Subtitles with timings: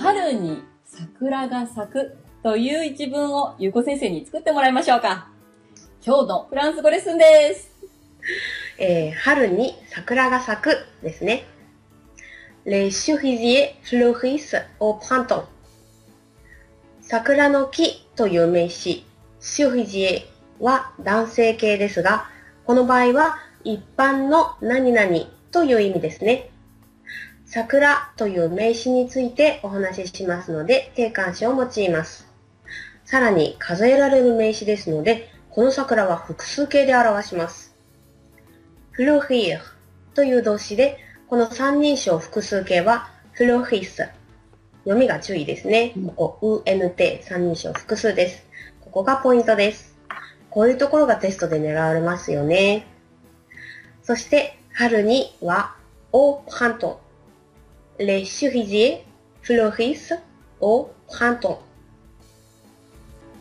[0.00, 5.28] 春に桜が咲くという一文をゆうこ先生に作ってもらいましょうか。
[6.02, 7.70] 今日のフランス語レッスンです。
[8.78, 11.44] えー、春に桜が咲くですね。
[12.64, 15.44] Les cerisiers fleurissent au printemps.
[17.02, 19.04] 桜の木という名詞、
[19.38, 20.22] cerisier
[20.60, 22.30] は男性形ですが、
[22.64, 25.10] この場合は一般の何々
[25.52, 26.48] という意味ですね。
[27.52, 32.28] 桜という名詞についてお話ししますので、定冠詞を用います。
[33.04, 37.74] さらに数えられる名詞ですので、この桜は複数形で表します。
[38.92, 39.58] フロヒー
[40.14, 44.08] という動詞で、この三人称複数形はフロヒス。
[44.84, 45.92] 読みが注意ですね。
[46.14, 48.46] ここ、UNT 三人称複数です。
[48.80, 49.98] ここがポイントです。
[50.50, 52.86] こういうところがテストで狙われますよね。
[54.04, 55.74] そして、春には、
[56.12, 57.09] au printemps。
[58.00, 59.04] Les cerisiers
[59.42, 60.14] fleurissent
[60.60, 61.58] au printemps。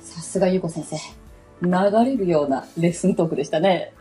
[0.00, 0.96] さすがゆこ先生。
[1.62, 1.70] 流
[2.04, 3.92] れるようなレッスントークでしたね。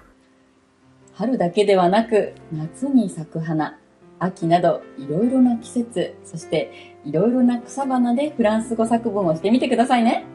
[1.13, 3.79] 春だけではなく、夏に咲く花、
[4.17, 10.25] 秋などいろいろな季節、そしていろいろな草花でフランス語作文をしてみてくださいね。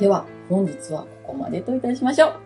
[0.00, 2.41] では、本日はここまでといたしましょう。